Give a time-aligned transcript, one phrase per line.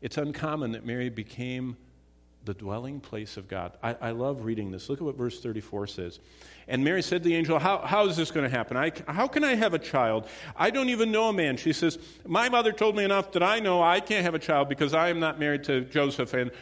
[0.00, 1.76] It's uncommon that Mary became
[2.46, 3.76] the dwelling place of God.
[3.82, 4.88] I, I, love reading this.
[4.88, 6.20] Look at what verse 34 says.
[6.68, 8.76] And Mary said to the angel, How, how is this going to happen?
[8.76, 10.28] I, how can I have a child?
[10.54, 11.56] I don't even know a man.
[11.56, 14.68] She says, My mother told me enough that I know I can't have a child
[14.68, 16.52] because I am not married to Joseph and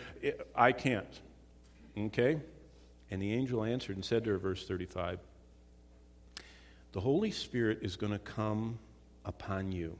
[0.57, 1.21] I can't.
[1.97, 2.41] Okay?
[3.11, 5.21] And the angel answered and said to her, verse 35,
[6.93, 8.79] The Holy Spirit is going to come
[9.25, 9.97] upon you,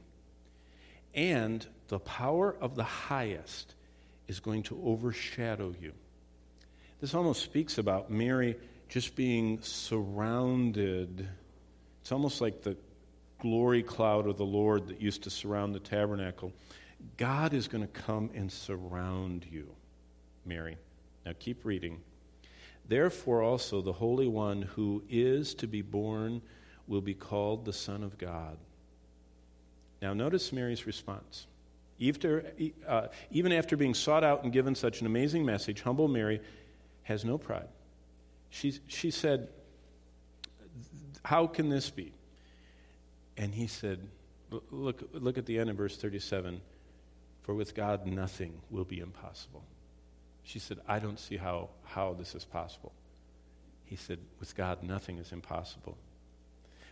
[1.15, 3.73] and the power of the highest
[4.27, 5.93] is going to overshadow you.
[6.99, 8.57] This almost speaks about Mary
[8.89, 11.27] just being surrounded.
[12.01, 12.77] It's almost like the
[13.39, 16.51] glory cloud of the Lord that used to surround the tabernacle.
[17.17, 19.69] God is going to come and surround you,
[20.45, 20.77] Mary.
[21.25, 22.01] Now keep reading.
[22.87, 26.41] Therefore, also, the Holy One who is to be born
[26.87, 28.57] will be called the Son of God.
[30.01, 31.47] Now, notice Mary's response.
[32.87, 36.41] Uh, even after being sought out and given such an amazing message, humble Mary
[37.03, 37.69] has no pride.
[38.49, 39.49] She, she said,
[41.23, 42.13] How can this be?
[43.37, 43.99] And he said,
[44.71, 46.61] look, look at the end of verse 37
[47.43, 49.63] For with God nothing will be impossible.
[50.43, 52.93] She said, I don't see how, how this is possible.
[53.85, 55.97] He said, With God nothing is impossible.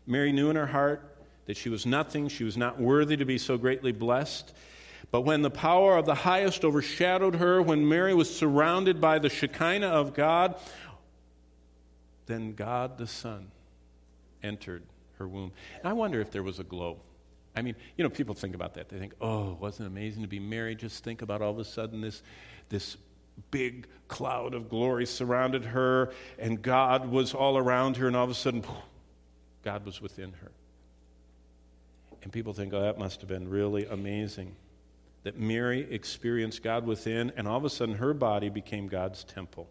[0.05, 3.37] Mary knew in her heart that she was nothing, she was not worthy to be
[3.37, 4.53] so greatly blessed.
[5.11, 9.29] But when the power of the highest overshadowed her, when Mary was surrounded by the
[9.29, 10.55] Shekinah of God,
[12.25, 13.51] then God the Son
[14.41, 14.83] entered
[15.19, 15.51] her womb.
[15.79, 16.97] And I wonder if there was a glow.
[17.55, 18.89] I mean, you know, people think about that.
[18.89, 20.79] They think, oh, wasn't it amazing to be married?
[20.79, 22.23] Just think about all of a sudden this,
[22.69, 22.97] this
[23.51, 28.29] big cloud of glory surrounded her, and God was all around her, and all of
[28.29, 28.63] a sudden,
[29.63, 30.51] God was within her.
[32.23, 34.55] And people think, oh, that must have been really amazing
[35.23, 39.67] that Mary experienced God within, and all of a sudden her body became God's temple.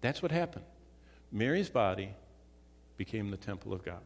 [0.00, 0.66] That's what happened.
[1.32, 2.10] Mary's body
[2.96, 4.02] became the temple of God.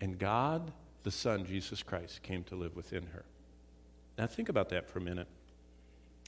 [0.00, 0.72] And God,
[1.02, 3.24] the Son, Jesus Christ, came to live within her.
[4.18, 5.28] Now think about that for a minute.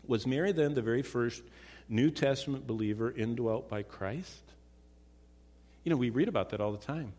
[0.06, 1.42] Was Mary then the very first
[1.88, 4.42] New Testament believer indwelt by Christ?
[5.84, 7.12] You know, we read about that all the time.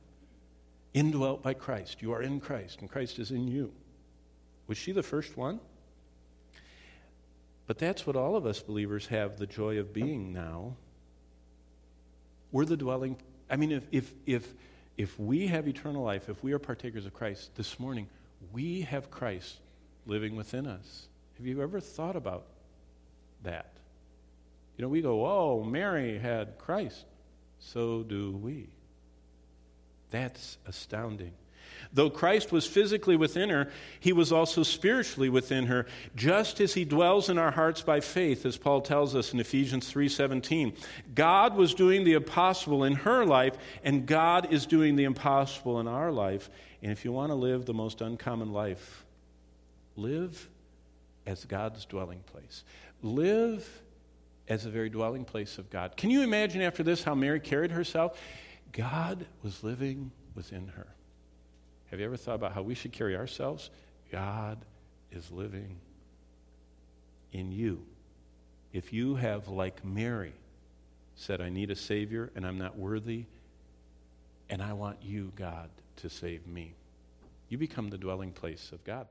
[0.98, 2.02] Indwelt by Christ.
[2.02, 3.72] You are in Christ, and Christ is in you.
[4.66, 5.60] Was she the first one?
[7.68, 10.76] But that's what all of us believers have the joy of being now.
[12.52, 13.18] We're the dwelling.
[13.48, 14.54] I mean, if, if, if,
[14.98, 18.08] if we have eternal life, if we are partakers of Christ this morning,
[18.52, 19.58] we have Christ
[20.08, 21.10] living within us.
[21.38, 22.48] Have you ever thought about
[23.44, 23.72] that?
[24.78, 27.06] You know, we go, oh, Mary had Christ.
[27.60, 28.70] So do we.
[30.12, 31.34] That's astounding.
[31.94, 33.70] Though Christ was physically within her,
[34.00, 35.86] he was also spiritually within her,
[36.16, 39.90] just as he dwells in our hearts by faith, as Paul tells us in Ephesians
[39.92, 40.74] 3:17.
[41.14, 45.88] God was doing the impossible in her life, and God is doing the impossible in
[45.88, 46.50] our life.
[46.82, 49.06] And if you want to live the most uncommon life,
[49.96, 50.50] live
[51.26, 52.64] as God's dwelling place.
[53.02, 53.84] Live
[54.48, 55.98] as a very dwelling place of God.
[55.98, 58.20] Can you imagine after this how Mary carried herself?
[58.72, 60.88] God was living within her.
[61.90, 63.70] Have you ever thought about how we should carry ourselves?
[64.12, 64.60] God
[65.12, 65.78] is living
[67.32, 67.84] in you.
[68.74, 70.34] If you have, like Mary,
[71.16, 73.26] said, I need a Savior and I'm not worthy,
[74.50, 76.74] and I want you, God, to save me,
[77.50, 79.08] you become the dwelling place of God.